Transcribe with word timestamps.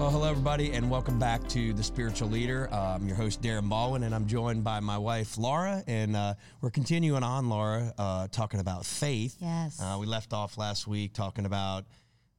Well, 0.00 0.08
hello, 0.08 0.30
everybody, 0.30 0.72
and 0.72 0.90
welcome 0.90 1.18
back 1.18 1.46
to 1.48 1.74
The 1.74 1.82
Spiritual 1.82 2.30
Leader. 2.30 2.70
Uh, 2.72 2.94
I'm 2.94 3.06
your 3.06 3.18
host, 3.18 3.42
Darren 3.42 3.68
Baldwin, 3.68 4.02
and 4.04 4.14
I'm 4.14 4.26
joined 4.26 4.64
by 4.64 4.80
my 4.80 4.96
wife, 4.96 5.36
Laura. 5.36 5.84
And 5.86 6.16
uh, 6.16 6.36
we're 6.62 6.70
continuing 6.70 7.22
on, 7.22 7.50
Laura, 7.50 7.92
uh, 7.98 8.26
talking 8.28 8.60
about 8.60 8.86
faith. 8.86 9.36
Yes. 9.40 9.78
Uh, 9.78 9.98
we 10.00 10.06
left 10.06 10.32
off 10.32 10.56
last 10.56 10.86
week 10.86 11.12
talking 11.12 11.44
about 11.44 11.84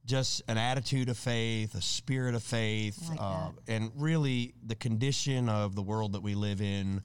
just 0.04 0.42
an 0.48 0.58
attitude 0.58 1.08
of 1.08 1.16
faith, 1.16 1.76
a 1.76 1.80
spirit 1.80 2.34
of 2.34 2.42
faith, 2.42 3.00
like 3.08 3.20
uh, 3.20 3.50
and 3.68 3.92
really 3.94 4.54
the 4.66 4.74
condition 4.74 5.48
of 5.48 5.76
the 5.76 5.82
world 5.82 6.14
that 6.14 6.22
we 6.22 6.34
live 6.34 6.60
in 6.60 7.00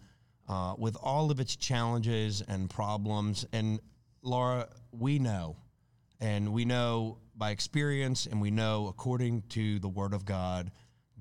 uh, 0.49 0.73
with 0.75 0.97
all 0.99 1.29
of 1.29 1.39
its 1.39 1.55
challenges 1.55 2.41
and 2.41 2.67
problems. 2.67 3.45
And 3.53 3.79
Laura, 4.23 4.69
we 4.91 5.19
know, 5.19 5.57
and 6.19 6.51
we 6.53 6.65
know 6.65 7.19
by 7.35 7.51
experience, 7.51 8.25
and 8.25 8.41
we 8.41 8.51
know 8.51 8.87
according 8.87 9.43
to 9.49 9.79
the 9.79 9.87
Word 9.87 10.13
of 10.13 10.25
God 10.25 10.71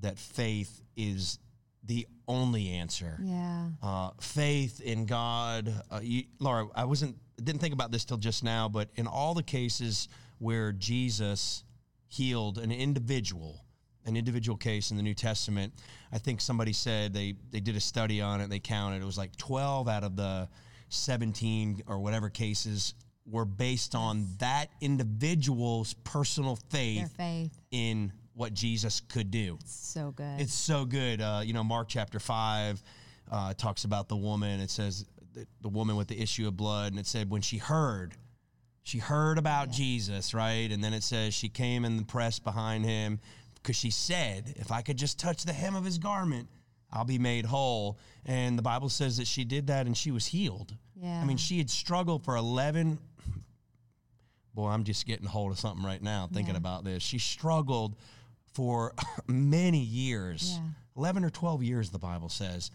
that 0.01 0.19
faith 0.19 0.83
is 0.97 1.39
the 1.85 2.07
only 2.27 2.71
answer. 2.71 3.19
Yeah. 3.23 3.69
Uh, 3.83 4.11
faith 4.21 4.81
in 4.81 5.07
God, 5.07 5.73
uh, 5.91 6.01
you, 6.03 6.25
Laura. 6.39 6.67
I 6.75 6.85
wasn't 6.85 7.17
didn't 7.43 7.61
think 7.61 7.75
about 7.75 7.93
this 7.93 8.05
till 8.05 8.17
just 8.17 8.43
now, 8.43 8.69
but 8.69 8.89
in 8.97 9.07
all 9.07 9.35
the 9.35 9.43
cases 9.43 10.09
where 10.39 10.73
Jesus 10.73 11.65
healed 12.09 12.59
an 12.59 12.73
individual, 12.73 13.65
an 14.05 14.17
individual 14.17 14.57
case 14.57 14.91
in 14.91 14.97
the 14.97 15.03
New 15.03 15.15
Testament, 15.15 15.75
I 16.13 16.19
think 16.19 16.41
somebody 16.41 16.73
said 16.73 17.13
they 17.13 17.35
they 17.51 17.61
did 17.61 17.77
a 17.77 17.81
study 17.81 18.21
on 18.21 18.41
it. 18.41 18.51
They 18.51 18.59
counted 18.59 19.03
it 19.03 19.05
was 19.05 19.19
like 19.19 19.37
twelve 19.37 19.89
out 19.89 20.03
of 20.03 20.17
the 20.17 20.49
seventeen 20.89 21.83
or 21.87 21.99
whatever 21.99 22.31
cases 22.31 22.95
were 23.29 23.45
based 23.45 23.95
on 23.95 24.27
that 24.39 24.71
individual's 24.81 25.95
personal 26.05 26.57
faith 26.71 27.13
faith. 27.17 27.53
in 27.71 28.13
what 28.35 28.53
Jesus 28.53 29.01
could 29.01 29.31
do. 29.31 29.57
It's 29.61 29.75
So 29.75 30.13
good. 30.13 30.41
It's 30.41 30.55
so 30.55 30.85
good. 30.85 31.21
Uh, 31.21 31.41
you 31.45 31.53
know, 31.53 31.65
Mark 31.65 31.89
chapter 31.89 32.21
5 32.21 32.83
uh, 33.31 33.55
talks 33.55 33.85
about 33.85 34.09
the 34.09 34.17
woman. 34.17 34.61
It 34.61 34.71
says 34.71 35.07
the, 35.33 35.47
the 35.63 35.69
woman 35.69 35.97
with 35.97 36.09
the 36.09 36.21
issue 36.21 36.47
of 36.47 36.57
blood, 36.57 36.93
and 36.93 37.01
it 37.01 37.07
said 37.07 37.31
when 37.31 37.43
she 37.43 37.59
heard, 37.59 38.15
she 38.83 38.99
heard 38.99 39.39
about 39.39 39.71
Jesus, 39.71 40.33
right? 40.33 40.71
And 40.71 40.85
then 40.85 40.93
it 40.93 41.03
says 41.03 41.35
she 41.35 41.49
came 41.49 41.85
in 41.85 41.97
the 41.97 42.05
press 42.05 42.39
behind 42.39 42.85
him 42.85 43.19
because 43.55 43.75
she 43.75 43.91
said, 43.91 44.55
if 44.57 44.71
I 44.71 44.83
could 44.83 44.97
just 44.97 45.19
touch 45.19 45.45
the 45.45 45.53
hem 45.53 45.75
of 45.75 45.85
his 45.85 45.99
garment, 45.99 46.49
I'll 46.93 47.05
be 47.05 47.19
made 47.19 47.47
whole. 47.47 47.99
And 48.25 48.57
the 48.57 48.63
Bible 48.63 48.89
says 48.89 49.17
that 49.17 49.27
she 49.27 49.45
did 49.45 49.67
that 49.67 49.87
and 49.87 49.97
she 49.97 50.13
was 50.13 50.27
healed. 50.27 50.73
Yeah. 50.95 51.21
I 51.21 51.25
mean, 51.25 51.37
she 51.37 51.59
had 51.59 51.69
struggled 51.69 52.25
for 52.25 52.37
11 52.37 52.99
boy, 54.57 54.69
I'm 54.69 54.83
just 54.85 55.07
getting 55.07 55.27
hold 55.27 55.53
of 55.53 55.61
something 55.61 55.85
right 55.85 56.03
now 56.03 56.29
thinking 56.33 56.55
Yeah. 56.55 56.59
about 56.59 56.83
this. 56.83 57.03
She 57.03 57.19
struggled 57.19 57.95
for 58.55 58.95
many 59.29 59.79
years, 59.81 60.55
Yeah. 60.59 60.69
11 60.97 61.25
or 61.25 61.31
12 61.31 61.63
years, 61.63 61.91
the 61.91 61.99
Bible 61.99 62.31
says. 62.31 62.71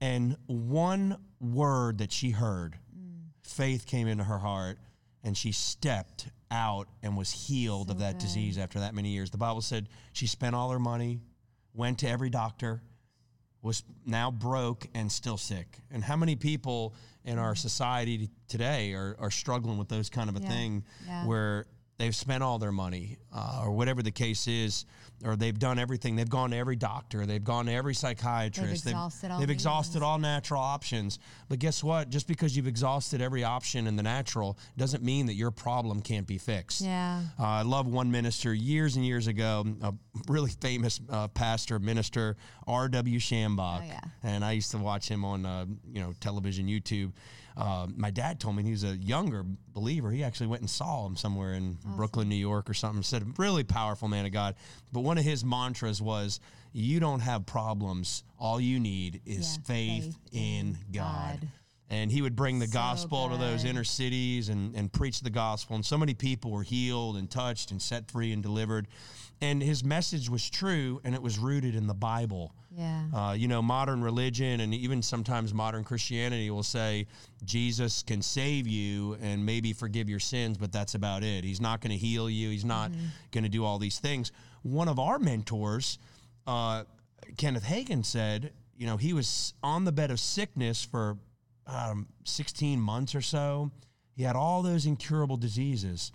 And 0.00 0.36
one 0.46 1.16
word 1.40 1.98
that 1.98 2.12
she 2.12 2.30
heard, 2.30 2.78
mm. 2.96 3.22
faith 3.42 3.86
came 3.86 4.06
into 4.06 4.22
her 4.24 4.38
heart, 4.38 4.78
and 5.24 5.36
she 5.36 5.50
stepped 5.50 6.28
out 6.50 6.88
and 7.02 7.16
was 7.16 7.30
healed 7.32 7.90
of 7.90 7.98
that 7.98 8.12
good. 8.14 8.20
disease 8.20 8.58
after 8.58 8.80
that 8.80 8.94
many 8.94 9.08
years. 9.08 9.30
The 9.30 9.38
Bible 9.38 9.62
said 9.62 9.88
she 10.12 10.26
spent 10.26 10.54
all 10.54 10.70
her 10.70 10.78
money, 10.78 11.20
went 11.74 11.98
to 12.00 12.08
every 12.08 12.30
doctor, 12.30 12.82
was 13.62 13.82
now 14.06 14.30
broke 14.30 14.86
and 14.94 15.10
still 15.10 15.36
sick. 15.36 15.78
And 15.90 16.04
how 16.04 16.16
many 16.16 16.36
people 16.36 16.94
in 17.24 17.38
our 17.38 17.52
mm-hmm. 17.52 17.56
society 17.56 18.30
today 18.48 18.92
are, 18.94 19.16
are 19.18 19.30
struggling 19.30 19.78
with 19.78 19.88
those 19.88 20.08
kind 20.08 20.28
of 20.30 20.36
a 20.36 20.40
Yeah. 20.40 20.48
thing 20.48 20.84
Yeah. 21.06 21.26
where 21.26 21.66
they've 21.98 22.14
spent 22.14 22.42
all 22.42 22.58
their 22.58 22.72
money 22.72 23.18
uh, 23.34 23.60
or 23.62 23.72
whatever 23.72 24.02
the 24.02 24.10
case 24.10 24.46
is, 24.46 24.86
or 25.24 25.34
they've 25.36 25.58
done 25.58 25.78
everything. 25.78 26.14
They've 26.14 26.28
gone 26.28 26.50
to 26.50 26.56
every 26.56 26.76
doctor, 26.76 27.26
they've 27.26 27.42
gone 27.42 27.66
to 27.66 27.72
every 27.72 27.94
psychiatrist, 27.94 28.84
They've 28.84 28.92
exhausted 28.92 29.30
all 29.30 29.40
they've 29.40 29.50
exhausted 29.50 30.02
all 30.02 30.18
natural 30.18 30.60
options. 30.60 31.18
But 31.48 31.58
guess 31.58 31.82
what? 31.82 32.08
Just 32.08 32.28
because 32.28 32.56
you've 32.56 32.68
exhausted 32.68 33.20
every 33.20 33.42
option 33.44 33.86
in 33.86 33.96
the 33.96 34.02
natural 34.02 34.58
doesn't 34.76 35.02
mean 35.02 35.26
that 35.26 35.34
your 35.34 35.50
problem 35.50 36.00
can't 36.00 36.26
be 36.26 36.38
fixed. 36.38 36.80
Yeah. 36.80 37.22
Uh, 37.38 37.44
I 37.44 37.62
love 37.62 37.86
one 37.86 38.10
minister 38.10 38.54
years 38.54 38.96
and 38.96 39.04
years 39.04 39.26
ago, 39.26 39.64
a 39.82 39.92
really 40.28 40.50
famous 40.60 41.00
uh, 41.10 41.28
pastor, 41.28 41.78
minister, 41.80 42.36
R.W. 42.66 43.18
Schambach. 43.18 43.80
Oh, 43.82 43.86
yeah. 43.86 44.00
And 44.22 44.44
I 44.44 44.52
used 44.52 44.70
to 44.70 44.78
watch 44.78 45.08
him 45.08 45.24
on, 45.24 45.44
uh, 45.44 45.66
you 45.92 46.00
know, 46.00 46.12
television, 46.20 46.68
YouTube. 46.68 47.12
Uh, 47.58 47.88
my 47.96 48.10
dad 48.10 48.38
told 48.38 48.54
me 48.56 48.62
he 48.62 48.70
was 48.70 48.84
a 48.84 48.96
younger 48.96 49.44
believer. 49.72 50.10
He 50.12 50.22
actually 50.22 50.46
went 50.46 50.62
and 50.62 50.70
saw 50.70 51.06
him 51.06 51.16
somewhere 51.16 51.54
in 51.54 51.76
Brooklyn, 51.84 52.28
New 52.28 52.36
York 52.36 52.70
or 52.70 52.74
something. 52.74 53.02
Said, 53.02 53.38
really 53.38 53.64
powerful 53.64 54.06
man 54.08 54.24
of 54.26 54.32
God. 54.32 54.54
But 54.92 55.00
one 55.00 55.18
of 55.18 55.24
his 55.24 55.44
mantras 55.44 56.00
was, 56.00 56.38
you 56.72 57.00
don't 57.00 57.20
have 57.20 57.46
problems. 57.46 58.22
All 58.38 58.60
you 58.60 58.78
need 58.78 59.22
is 59.26 59.56
Yeah, 59.56 59.62
faith, 59.64 60.04
faith 60.04 60.18
in 60.32 60.40
in 60.40 60.78
God. 60.92 61.40
God. 61.40 61.48
And 61.90 62.12
he 62.12 62.20
would 62.20 62.36
bring 62.36 62.58
the 62.58 62.66
So 62.66 62.72
gospel 62.72 63.30
to 63.30 63.36
those 63.36 63.64
inner 63.64 63.84
cities 63.84 64.50
and, 64.50 64.74
and 64.76 64.92
preach 64.92 65.20
the 65.20 65.30
gospel. 65.30 65.74
And 65.76 65.84
so 65.84 65.96
many 65.96 66.12
people 66.12 66.50
were 66.50 66.62
healed 66.62 67.16
and 67.16 67.30
touched 67.30 67.70
and 67.70 67.80
set 67.80 68.10
free 68.10 68.32
and 68.32 68.42
delivered. 68.42 68.88
And 69.40 69.62
his 69.62 69.84
message 69.84 70.28
was 70.28 70.48
true 70.50 71.00
and 71.04 71.14
it 71.14 71.22
was 71.22 71.38
rooted 71.38 71.74
in 71.74 71.86
the 71.86 71.94
Bible. 71.94 72.52
Yeah. 72.76 73.04
Uh, 73.14 73.32
you 73.32 73.48
know, 73.48 73.62
modern 73.62 74.02
religion 74.02 74.60
and 74.60 74.74
even 74.74 75.02
sometimes 75.02 75.54
modern 75.54 75.84
Christianity 75.84 76.50
will 76.50 76.62
say 76.62 77.06
Jesus 77.44 78.02
can 78.02 78.20
save 78.20 78.66
you 78.66 79.16
and 79.22 79.44
maybe 79.44 79.72
forgive 79.72 80.08
your 80.08 80.20
sins, 80.20 80.58
but 80.58 80.72
that's 80.72 80.94
about 80.94 81.22
it. 81.22 81.44
He's 81.44 81.60
not 81.60 81.80
going 81.80 81.92
to 81.92 81.96
heal 81.96 82.28
you, 82.28 82.50
he's 82.50 82.64
not 82.64 82.90
going 83.30 83.44
to 83.44 83.50
do 83.50 83.64
all 83.64 83.78
these 83.78 83.98
things. 83.98 84.32
One 84.62 84.88
of 84.88 84.98
our 84.98 85.18
mentors, 85.18 85.98
uh, 86.46 86.84
Kenneth 87.36 87.64
Hagin, 87.64 88.04
said, 88.04 88.52
you 88.76 88.86
know, 88.86 88.96
he 88.96 89.12
was 89.12 89.54
on 89.62 89.84
the 89.84 89.92
bed 89.92 90.10
of 90.10 90.20
sickness 90.20 90.84
for 90.84 91.16
um, 91.68 92.06
16 92.24 92.80
months 92.80 93.14
or 93.14 93.20
so. 93.20 93.70
He 94.16 94.24
had 94.24 94.34
all 94.34 94.62
those 94.62 94.86
incurable 94.86 95.36
diseases 95.36 96.10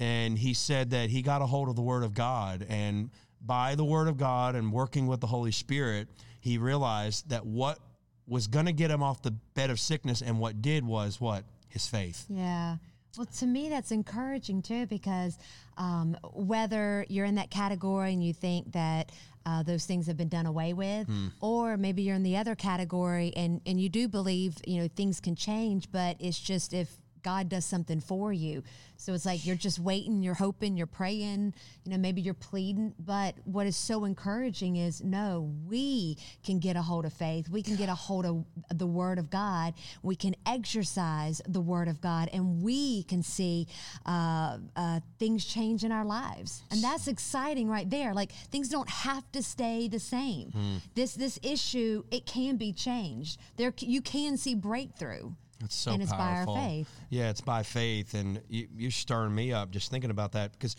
and 0.00 0.38
he 0.38 0.54
said 0.54 0.90
that 0.90 1.10
he 1.10 1.22
got 1.22 1.42
a 1.42 1.46
hold 1.46 1.68
of 1.68 1.76
the 1.76 1.82
word 1.82 2.02
of 2.02 2.14
god 2.14 2.66
and 2.68 3.10
by 3.40 3.74
the 3.74 3.84
word 3.84 4.08
of 4.08 4.16
god 4.16 4.56
and 4.56 4.72
working 4.72 5.06
with 5.06 5.20
the 5.20 5.26
holy 5.26 5.52
spirit 5.52 6.08
he 6.40 6.58
realized 6.58 7.28
that 7.28 7.46
what 7.46 7.78
was 8.26 8.46
going 8.48 8.66
to 8.66 8.72
get 8.72 8.90
him 8.90 9.02
off 9.02 9.22
the 9.22 9.30
bed 9.30 9.70
of 9.70 9.78
sickness 9.78 10.20
and 10.22 10.40
what 10.40 10.60
did 10.62 10.84
was 10.84 11.20
what 11.20 11.44
his 11.68 11.86
faith 11.86 12.24
Yeah. 12.28 12.76
Well, 13.16 13.26
to 13.26 13.46
me, 13.46 13.68
that's 13.68 13.90
encouraging 13.92 14.62
too, 14.62 14.86
because 14.86 15.38
um, 15.76 16.16
whether 16.32 17.04
you're 17.08 17.26
in 17.26 17.36
that 17.36 17.50
category 17.50 18.12
and 18.12 18.22
you 18.24 18.32
think 18.32 18.72
that 18.72 19.12
uh, 19.46 19.62
those 19.62 19.84
things 19.84 20.06
have 20.06 20.16
been 20.16 20.28
done 20.28 20.46
away 20.46 20.72
with, 20.72 21.06
Hmm. 21.06 21.28
or 21.40 21.76
maybe 21.76 22.02
you're 22.02 22.16
in 22.16 22.22
the 22.22 22.36
other 22.36 22.54
category 22.54 23.32
and, 23.36 23.60
and 23.66 23.80
you 23.80 23.88
do 23.88 24.08
believe, 24.08 24.56
you 24.66 24.80
know, 24.80 24.88
things 24.88 25.20
can 25.20 25.36
change, 25.36 25.92
but 25.92 26.16
it's 26.18 26.38
just 26.40 26.72
if 26.72 26.88
God 27.24 27.48
does 27.48 27.64
something 27.64 28.00
for 28.00 28.32
you. 28.32 28.62
So 28.96 29.12
it's 29.12 29.26
like 29.26 29.44
you're 29.44 29.56
just 29.56 29.80
waiting, 29.80 30.22
you're 30.22 30.34
hoping, 30.34 30.76
you're 30.76 30.86
praying, 30.86 31.52
you 31.84 31.90
know, 31.90 31.98
maybe 31.98 32.20
you're 32.20 32.34
pleading. 32.34 32.94
But 32.98 33.34
what 33.44 33.66
is 33.66 33.76
so 33.76 34.04
encouraging 34.04 34.76
is 34.76 35.02
no, 35.02 35.52
we 35.66 36.16
can 36.44 36.60
get 36.60 36.76
a 36.76 36.82
hold 36.82 37.04
of 37.04 37.12
faith. 37.12 37.48
We 37.48 37.62
can 37.62 37.74
get 37.76 37.88
a 37.88 37.94
hold 37.94 38.24
of 38.24 38.44
the 38.78 38.86
Word 38.86 39.18
of 39.18 39.30
God. 39.30 39.74
We 40.02 40.14
can 40.14 40.36
exercise 40.46 41.42
the 41.48 41.60
Word 41.60 41.88
of 41.88 42.00
God, 42.00 42.30
and 42.32 42.62
we 42.62 43.02
can 43.04 43.22
see 43.22 43.66
uh, 44.06 44.58
uh, 44.76 45.00
things 45.18 45.44
change 45.44 45.82
in 45.82 45.90
our 45.90 46.04
lives. 46.04 46.62
And 46.70 46.82
that's 46.82 47.08
exciting 47.08 47.68
right 47.68 47.88
there. 47.88 48.14
Like 48.14 48.32
things 48.32 48.68
don't 48.68 48.88
have 48.88 49.30
to 49.32 49.42
stay 49.42 49.88
the 49.88 49.98
same. 49.98 50.52
This 50.94 51.14
this 51.14 51.38
issue 51.42 52.04
it 52.10 52.26
can 52.26 52.56
be 52.56 52.72
changed. 52.72 53.40
There 53.56 53.72
you 53.78 54.00
can 54.00 54.36
see 54.36 54.54
breakthrough. 54.54 55.32
It's 55.64 55.74
so 55.74 55.92
And 55.92 56.02
it's 56.02 56.12
by 56.12 56.18
our 56.18 56.34
powerful 56.44 56.56
faith. 56.56 56.88
yeah 57.10 57.30
it's 57.30 57.40
by 57.40 57.62
faith 57.62 58.14
and 58.14 58.40
you, 58.48 58.68
you're 58.76 58.90
stirring 58.90 59.34
me 59.34 59.52
up 59.52 59.70
just 59.70 59.90
thinking 59.90 60.10
about 60.10 60.32
that 60.32 60.52
because 60.52 60.76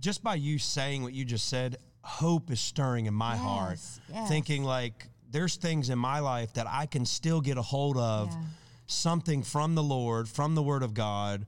just 0.00 0.22
by 0.24 0.34
you 0.34 0.58
saying 0.58 1.02
what 1.02 1.12
you 1.12 1.24
just 1.24 1.48
said 1.48 1.76
hope 2.02 2.50
is 2.50 2.60
stirring 2.60 3.06
in 3.06 3.14
my 3.14 3.36
heart 3.36 3.72
Yes, 3.78 4.00
yes. 4.12 4.28
thinking 4.28 4.64
like 4.64 5.08
there's 5.30 5.56
things 5.56 5.88
in 5.90 5.98
my 5.98 6.18
life 6.20 6.52
that 6.54 6.66
i 6.68 6.86
can 6.86 7.04
still 7.06 7.40
get 7.40 7.56
a 7.58 7.62
hold 7.62 7.96
of 7.96 8.28
Yeah. 8.32 8.38
something 8.86 9.42
from 9.42 9.74
the 9.74 9.82
Lord, 9.82 10.28
from 10.28 10.54
the 10.54 10.62
Word 10.62 10.82
of 10.82 10.92
God, 10.92 11.46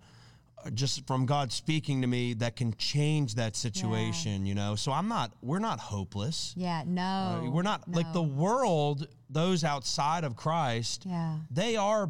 uh, 0.65 0.71
just 0.71 1.07
from 1.07 1.27
God 1.27 1.53
speaking 1.53 2.01
to 2.01 2.07
me 2.07 2.33
that 2.35 2.57
can 2.57 2.73
change 2.79 3.35
that 3.35 3.55
situation, 3.57 4.47
you 4.47 4.55
know? 4.55 4.77
So 4.77 4.93
I'm 4.93 5.09
not, 5.09 5.33
we're 5.43 5.59
not 5.59 5.79
hopeless. 5.79 6.55
Yeah, 6.57 6.85
no. 6.87 7.03
Uh, 7.03 7.51
we're 7.51 7.63
not 7.63 7.87
like 7.87 8.11
the 8.15 8.23
world, 8.23 9.09
those 9.29 9.63
outside 9.65 10.25
of 10.25 10.37
Christ, 10.37 11.05
Yeah. 11.05 11.37
they 11.51 11.77
are 11.77 12.09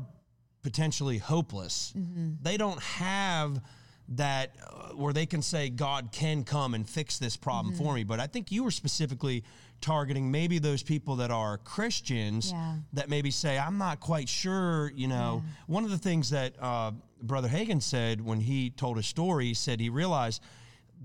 potentially 0.64 1.18
hopeless. 1.18 1.92
Mm-hmm. 1.96 2.42
They 2.42 2.56
don't 2.56 2.82
have 2.82 3.60
that 4.08 4.54
uh, 4.66 4.88
where 4.96 5.12
they 5.12 5.26
can 5.26 5.40
say 5.42 5.70
God 5.70 6.08
can 6.12 6.42
come 6.44 6.74
and 6.74 6.86
fix 6.88 7.18
this 7.18 7.36
problem 7.36 7.74
Mm-hmm. 7.74 7.84
for 7.84 7.94
me. 7.94 8.02
But 8.04 8.18
I 8.18 8.26
think 8.26 8.50
you 8.50 8.64
were 8.64 8.70
specifically 8.72 9.44
targeting 9.80 10.30
maybe 10.30 10.58
those 10.58 10.82
people 10.82 11.16
that 11.16 11.30
are 11.30 11.58
Christians 11.58 12.50
Yeah. 12.50 12.76
that 12.94 13.08
maybe 13.08 13.30
say, 13.30 13.58
I'm 13.58 13.78
not 13.78 14.00
quite 14.00 14.28
sure, 14.28 14.90
you 14.96 15.08
know. 15.08 15.42
One 15.68 15.84
of 15.84 15.90
the 15.90 15.98
things 15.98 16.30
that 16.30 16.54
uh, 16.60 16.92
Brother 17.22 17.48
Hagin 17.48 17.80
said 17.82 18.20
when 18.20 18.40
he 18.40 18.70
told 18.70 18.96
his 18.96 19.06
story, 19.06 19.46
he 19.46 19.54
said 19.54 19.80
he 19.80 19.90
realized 19.90 20.42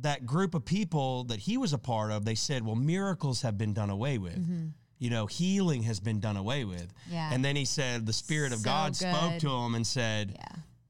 that 0.01 0.25
group 0.25 0.53
of 0.55 0.63
people 0.65 1.25
that 1.25 1.39
he 1.39 1.57
was 1.57 1.73
a 1.73 1.77
part 1.77 2.11
of, 2.11 2.23
they 2.23 2.35
said, 2.35 2.65
well, 2.65 2.75
miracles 2.75 3.41
have 3.41 3.57
been 3.57 3.73
done 3.73 3.89
away 3.89 4.17
with. 4.17 4.39
You 4.99 5.09
know, 5.09 5.25
healing 5.25 5.83
has 5.83 5.99
been 5.99 6.19
done 6.19 6.37
away 6.37 6.65
with. 6.65 6.93
Yeah. 7.09 7.29
And 7.33 7.43
then 7.43 7.55
he 7.55 7.65
said, 7.65 8.05
the 8.05 8.13
Spirit 8.13 8.51
of 8.51 8.59
So 8.59 8.65
God 8.65 8.95
spoke 8.95 9.39
to 9.39 9.49
him 9.49 9.73
and 9.75 9.87
said, 9.87 10.33
Yeah. 10.35 10.45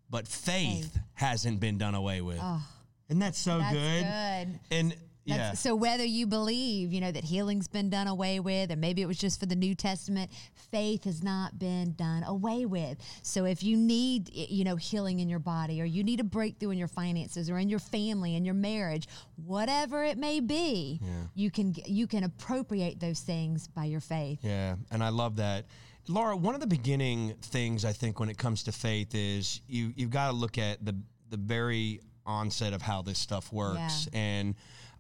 but 0.10 0.28
faith, 0.28 0.98
hasn't 1.14 1.60
been 1.60 1.78
done 1.78 1.94
away 1.96 2.22
with. 2.22 2.40
Oh, 2.42 2.62
Isn't 3.08 3.20
that 3.20 3.36
so 3.36 3.60
that's 3.60 3.74
good? 3.74 4.04
good. 4.04 4.60
And 4.76 4.92
That's, 4.92 5.02
yeah. 5.38 5.54
So 5.54 5.76
whether 5.76 6.04
you 6.04 6.28
believe, 6.28 6.92
you 6.94 7.02
know, 7.02 7.12
that 7.12 7.24
healing's 7.24 7.68
been 7.68 7.90
done 7.90 8.08
away 8.08 8.40
with, 8.40 8.72
or 8.72 8.76
maybe 8.76 9.02
it 9.02 9.08
was 9.08 9.18
just 9.18 9.40
for 9.40 9.46
the 9.46 9.56
New 9.56 9.76
Testament, 9.76 10.32
faith 10.72 11.04
has 11.06 11.24
not 11.24 11.60
been 11.60 11.94
done 11.94 12.24
away 12.24 12.66
with. 12.66 12.98
So 13.22 13.46
if 13.46 13.64
you 13.64 13.78
need, 13.78 14.30
you 14.34 14.64
know, 14.64 14.76
healing 14.76 15.20
in 15.20 15.30
your 15.30 15.40
body, 15.40 15.82
or 15.82 15.86
you 15.86 16.04
need 16.04 16.20
a 16.20 16.24
breakthrough 16.24 16.72
in 16.72 16.78
your 16.78 16.88
finances, 16.88 17.50
or 17.50 17.58
in 17.58 17.70
your 17.70 17.80
family, 17.80 18.36
in 18.36 18.46
your 18.46 18.56
marriage, 18.56 19.08
whatever 19.46 20.04
it 20.04 20.18
may 20.18 20.40
be, 20.40 21.00
you 21.36 21.52
can 21.52 21.74
you 21.86 22.08
can 22.08 22.24
appropriate 22.24 23.00
those 23.00 23.22
things 23.22 23.68
by 23.68 23.86
your 23.86 24.02
faith. 24.02 24.40
Yeah, 24.42 24.76
and 24.92 25.04
I 25.04 25.10
love 25.10 25.38
that. 25.38 25.66
Laura, 26.08 26.36
one 26.36 26.56
of 26.56 26.62
the 26.62 26.68
beginning 26.68 27.36
things 27.42 27.86
I 27.86 27.94
think 27.94 28.20
when 28.20 28.30
it 28.30 28.38
comes 28.38 28.64
to 28.64 28.72
faith 28.72 29.14
is 29.14 29.62
you 29.68 29.94
you've 29.96 30.10
got 30.10 30.28
to 30.28 30.34
look 30.34 30.58
at 30.58 30.84
the 30.84 30.96
the 31.30 31.38
very 31.38 32.02
onset 32.26 32.74
of 32.74 32.82
how 32.82 33.02
this 33.02 33.20
stuff 33.20 33.52
works. 33.52 34.08
And 34.14 34.56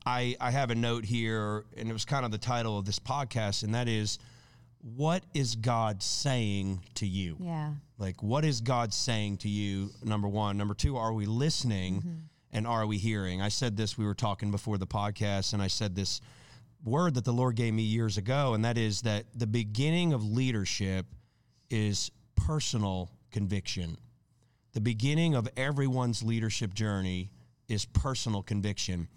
I 0.06 0.36
I 0.40 0.52
have 0.52 0.72
a 0.72 0.76
note 0.76 1.06
here 1.06 1.66
and 1.78 1.90
it 1.90 1.94
was 1.94 2.06
kind 2.06 2.26
of 2.26 2.32
the 2.32 2.38
title 2.38 2.78
of 2.78 2.86
this 2.86 3.00
podcast 3.00 3.64
and 3.64 3.76
that 3.76 3.88
is 3.88 4.20
what 4.82 5.24
is 5.34 5.56
God 5.56 6.02
saying 6.02 6.82
to 6.96 7.06
you? 7.06 7.38
Yeah. 7.40 7.72
Like, 7.98 8.24
what 8.24 8.46
is 8.46 8.62
God 8.62 8.94
saying 8.94 9.38
to 9.38 9.50
you? 9.50 9.92
Number 10.04 10.28
one. 10.28 10.58
Number 10.58 10.74
two, 10.74 10.98
are 10.98 11.14
we 11.14 11.26
listening 11.26 11.98
mm-hmm. 11.98 12.10
and 12.52 12.66
are 12.66 12.86
we 12.88 12.98
hearing? 12.98 13.42
I 13.42 13.50
said 13.50 13.76
this, 13.76 13.98
we 13.98 14.06
were 14.06 14.14
talking 14.14 14.52
before 14.52 14.78
the 14.78 14.88
podcast, 14.88 15.54
and 15.54 15.62
I 15.62 15.68
said 15.68 15.96
this 15.96 16.22
word 16.84 17.16
that 17.16 17.26
the 17.26 17.34
Lord 17.34 17.56
gave 17.56 17.74
me 17.74 17.84
years 17.84 18.18
ago, 18.18 18.54
and 18.54 18.64
that 18.64 18.78
is 18.78 19.02
that 19.02 19.26
the 19.36 19.48
beginning 19.48 20.14
of 20.14 20.24
leadership 20.24 21.06
is 21.70 22.10
personal 22.36 23.12
conviction. 23.32 23.98
The 24.74 24.82
beginning 24.82 25.36
of 25.36 25.50
everyone's 25.58 26.24
leadership 26.24 26.74
journey 26.74 27.32
is 27.68 27.86
personal 27.86 28.44
conviction. 28.44 29.10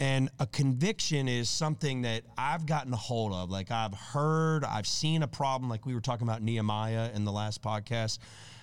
And 0.00 0.28
a 0.40 0.46
conviction 0.46 1.28
is 1.28 1.48
something 1.48 2.02
that 2.02 2.24
I've 2.36 2.66
gotten 2.66 2.92
a 2.92 2.96
hold 2.96 3.32
of. 3.32 3.50
Like 3.50 3.70
I've 3.70 3.94
heard, 3.94 4.64
I've 4.64 4.86
seen 4.86 5.22
a 5.22 5.28
problem, 5.28 5.70
like 5.70 5.86
we 5.86 5.94
were 5.94 6.00
talking 6.00 6.26
about 6.26 6.42
Nehemiah 6.42 7.10
in 7.14 7.24
the 7.24 7.32
last 7.32 7.62
podcast, 7.62 8.18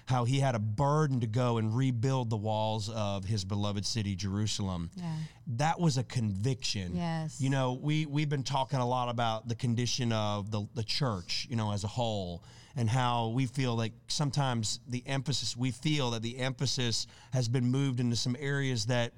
how 0.07 0.25
he 0.25 0.39
had 0.39 0.55
a 0.55 0.59
burden 0.59 1.21
to 1.21 1.27
go 1.27 1.57
and 1.57 1.75
rebuild 1.75 2.29
the 2.29 2.37
walls 2.37 2.89
of 2.89 3.23
his 3.23 3.45
beloved 3.45 3.85
city, 3.85 4.13
Jerusalem. 4.13 4.89
Yeah. 4.95 5.15
That 5.47 5.79
was 5.79 5.97
a 5.97 6.03
conviction. 6.03 6.95
Yes. 6.95 7.39
You 7.39 7.49
know, 7.49 7.79
we, 7.81 8.05
we've 8.05 8.29
been 8.29 8.43
talking 8.43 8.79
a 8.79 8.87
lot 8.87 9.07
about 9.07 9.47
the 9.47 9.55
condition 9.55 10.11
of 10.11 10.51
the, 10.51 10.67
the 10.75 10.83
church, 10.83 11.47
you 11.49 11.55
know, 11.55 11.71
as 11.71 11.85
a 11.85 11.87
whole, 11.87 12.43
and 12.75 12.89
how 12.89 13.29
we 13.29 13.45
feel 13.45 13.75
like 13.75 13.93
sometimes 14.07 14.81
the 14.87 15.01
emphasis, 15.07 15.55
we 15.55 15.71
feel 15.71 16.11
that 16.11 16.23
the 16.23 16.39
emphasis 16.39 17.07
has 17.31 17.47
been 17.47 17.71
moved 17.71 18.01
into 18.01 18.17
some 18.17 18.35
areas 18.37 18.87
that 18.87 19.13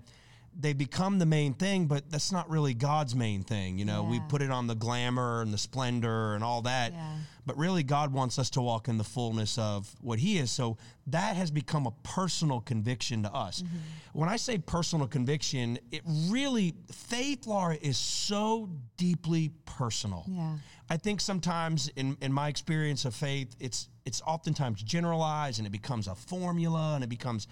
they 0.59 0.73
become 0.73 1.19
the 1.19 1.25
main 1.25 1.53
thing, 1.53 1.88
but 1.88 2.09
that's 2.09 2.31
not 2.31 2.50
really 2.50 2.73
God's 2.73 3.15
main 3.15 3.44
thing. 3.44 3.77
You 3.77 3.85
know, 3.85 4.03
we 4.03 4.19
put 4.29 4.41
it 4.41 4.51
on 4.51 4.67
the 4.67 4.75
glamour 4.75 5.41
and 5.41 5.53
the 5.53 5.57
splendor 5.57 6.35
and 6.35 6.44
all 6.44 6.61
that. 6.63 6.94
Yeah. 6.94 7.15
But 7.45 7.57
really, 7.57 7.83
God 7.83 8.13
wants 8.13 8.39
us 8.39 8.50
to 8.51 8.61
walk 8.61 8.88
in 8.88 8.97
the 8.97 9.03
fullness 9.03 9.57
of 9.57 9.94
what 10.00 10.19
He 10.19 10.38
is. 10.38 10.51
So 10.51 10.77
that 11.07 11.35
has 11.35 11.51
become 11.51 11.85
a 11.85 11.91
personal 12.03 12.61
conviction 12.61 13.23
to 13.23 13.33
us. 13.33 13.61
Mm-hmm. 13.61 13.77
When 14.13 14.29
I 14.29 14.38
say 14.38 14.57
personal 14.57 15.07
conviction, 15.07 15.77
it 15.91 16.01
really, 16.05 16.75
faith, 16.91 17.45
Laura, 17.45 17.77
is 17.81 17.97
so 17.97 18.69
deeply 18.95 19.51
personal. 19.65 20.25
Yeah. 20.27 20.56
I 20.89 20.97
think 20.97 21.19
sometimes 21.19 21.89
in, 21.95 22.15
in 22.21 22.31
my 22.31 22.47
experience 22.47 23.06
of 23.06 23.15
faith, 23.15 23.56
it's 23.59 23.89
it's 24.06 24.21
oftentimes 24.27 24.83
generalized 24.83 25.59
and 25.59 25.67
it 25.67 25.71
becomes 25.71 26.07
a 26.07 26.15
formula 26.15 26.95
and 26.95 27.03
it 27.03 27.09
becomes 27.09 27.47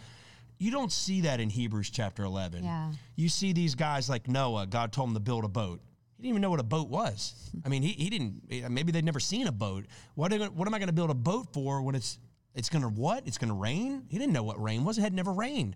you 0.62 0.70
don't 0.70 0.92
see 0.92 1.22
that 1.22 1.40
in 1.40 1.50
Hebrews 1.50 1.90
chapter 1.90 2.24
11. 2.24 2.64
Yeah. 2.64 2.92
You 3.16 3.30
see 3.30 3.52
these 3.52 3.74
guys 3.74 4.08
like 4.10 4.28
Noah, 4.28 4.68
God 4.68 4.92
told 4.92 5.10
him 5.10 5.16
to 5.16 5.20
build 5.20 5.44
a 5.44 5.48
boat. 5.48 5.82
He 6.18 6.22
didn't 6.22 6.30
even 6.30 6.42
know 6.44 6.52
what 6.52 6.60
a 6.60 6.64
boat 6.64 6.88
was. 6.88 7.34
I 7.66 7.70
mean, 7.70 7.82
he, 7.82 7.94
he 7.94 8.12
didn't, 8.12 8.44
maybe 8.72 8.92
they'd 8.92 9.04
never 9.04 9.20
seen 9.20 9.48
a 9.48 9.52
boat. 9.52 9.86
What, 10.14 10.32
are, 10.32 10.38
what 10.52 10.68
am 10.68 10.74
I 10.76 10.78
going 10.78 10.88
to 10.88 10.94
build 10.94 11.10
a 11.10 11.16
boat 11.16 11.48
for 11.52 11.82
when 11.82 11.96
it's, 11.96 12.20
it's 12.54 12.70
going 12.70 12.84
to 12.84 12.90
what? 12.90 13.26
It's 13.26 13.40
going 13.40 13.48
to 13.50 13.56
rain? 13.56 14.04
He 14.08 14.20
didn't 14.20 14.34
know 14.34 14.44
what 14.44 14.62
rain 14.62 14.84
was. 14.84 15.00
It 15.00 15.02
had 15.02 15.14
never 15.16 15.34
rained. 15.34 15.76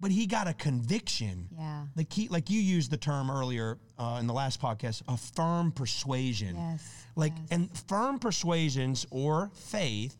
But 0.00 0.10
he 0.12 0.26
got 0.26 0.48
a 0.48 0.54
conviction. 0.54 1.48
Yeah. 1.54 1.82
The 1.94 2.04
key, 2.04 2.28
like 2.28 2.48
you 2.48 2.58
used 2.58 2.90
the 2.90 2.96
term 2.96 3.30
earlier 3.30 3.76
uh, 3.98 4.16
in 4.18 4.26
the 4.26 4.32
last 4.32 4.62
podcast, 4.62 5.02
a 5.08 5.18
firm 5.18 5.72
persuasion. 5.72 6.56
Yes, 6.56 7.06
Like, 7.16 7.32
yes. 7.36 7.48
and 7.50 7.78
firm 7.86 8.18
persuasions 8.18 9.06
or 9.10 9.50
faith 9.54 10.16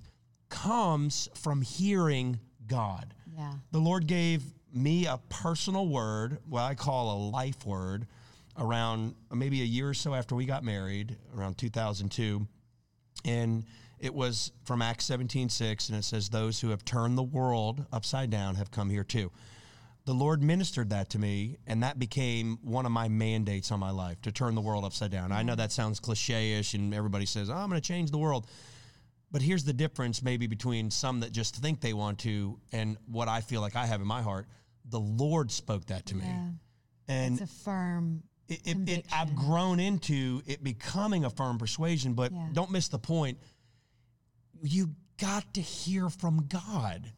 comes 0.51 1.31
from 1.35 1.63
hearing 1.63 2.41
God. 2.67 3.15
Yeah. 3.37 3.53
The 3.73 3.79
Lord 3.79 4.07
gave 4.07 4.43
me 4.73 5.07
a 5.07 5.19
personal 5.29 5.89
word, 5.89 6.39
what 6.49 6.63
I 6.63 6.75
call 6.75 7.17
a 7.17 7.19
life 7.31 7.67
word, 7.67 8.07
around 8.59 9.15
maybe 9.33 9.61
a 9.61 9.65
year 9.65 9.91
or 9.91 9.95
so 9.95 10.15
after 10.15 10.35
we 10.35 10.47
got 10.47 10.65
married, 10.65 11.17
around 11.37 11.59
2002. 11.59 12.47
And 13.25 13.65
it 13.99 14.15
was 14.15 14.53
from 14.65 14.83
Acts 14.83 15.05
17 15.07 15.49
6, 15.49 15.89
and 15.89 15.99
it 15.99 16.05
says, 16.05 16.29
Those 16.29 16.61
who 16.61 16.71
have 16.71 16.85
turned 16.85 17.19
the 17.19 17.23
world 17.23 17.85
upside 17.93 18.31
down 18.31 18.55
have 18.57 18.71
come 18.71 18.91
here 18.91 19.05
too. 19.05 19.31
The 20.07 20.15
Lord 20.15 20.43
ministered 20.43 20.91
that 20.91 21.11
to 21.11 21.19
me, 21.19 21.57
and 21.67 21.83
that 21.83 21.99
became 21.99 22.59
one 22.63 22.87
of 22.87 22.93
my 22.93 23.09
mandates 23.09 23.73
on 23.73 23.81
my 23.81 23.91
life 23.91 24.23
to 24.23 24.31
turn 24.31 24.55
the 24.55 24.61
world 24.61 24.85
upside 24.85 25.11
down. 25.11 25.33
I 25.33 25.43
know 25.43 25.57
that 25.57 25.73
sounds 25.73 25.99
cliche 25.99 26.59
ish, 26.59 26.75
and 26.75 26.95
everybody 26.95 27.27
says, 27.27 27.51
oh, 27.51 27.55
I'm 27.55 27.69
going 27.69 27.81
to 27.81 27.87
change 27.87 28.13
the 28.13 28.19
world. 28.19 28.47
But 29.33 29.43
here's 29.43 29.65
the 29.65 29.73
difference 29.73 30.23
maybe 30.23 30.47
between 30.47 30.91
some 30.91 31.21
that 31.21 31.33
just 31.33 31.57
think 31.57 31.81
they 31.81 31.93
want 31.93 32.21
to 32.21 32.59
and 32.73 32.97
what 33.07 33.29
I 33.29 33.41
feel 33.41 33.61
like 33.61 33.77
I 33.77 33.87
have 33.87 34.01
in 34.01 34.07
my 34.07 34.23
heart. 34.23 34.47
The 34.89 35.01
Lord 35.01 35.51
spoke 35.51 35.87
that 35.87 36.07
to 36.07 36.15
me. 36.17 36.25
Yeah. 36.25 36.49
And 37.09 37.41
It's 37.41 37.51
a 37.51 37.55
firm. 37.65 38.23
it, 38.49 38.61
it, 38.65 38.89
it, 38.89 39.07
I've 39.13 39.35
grown 39.35 39.81
into 39.81 40.43
it 40.47 40.63
becoming 40.63 41.25
a 41.25 41.31
firm 41.31 41.59
persuasion, 41.59 42.15
but 42.15 42.33
Yeah. 42.33 42.49
don't 42.53 42.71
miss 42.71 42.89
the 42.89 42.99
point. 43.01 43.39
You 44.63 44.95
got 45.19 45.55
to 45.55 45.61
hear 45.61 46.09
from 46.09 46.47
God. 46.49 47.13